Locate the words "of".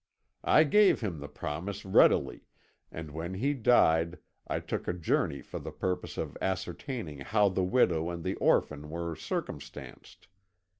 6.17-6.35